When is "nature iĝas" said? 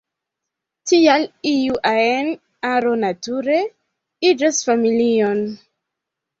3.05-4.65